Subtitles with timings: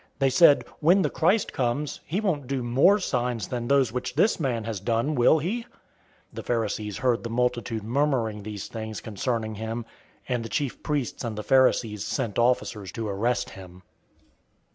[0.17, 4.39] They said, "When the Christ comes, he won't do more signs than those which this
[4.39, 5.65] man has done, will he?" 007:032
[6.33, 9.85] The Pharisees heard the multitude murmuring these things concerning him,
[10.27, 13.83] and the chief priests and the Pharisees sent officers to arrest him.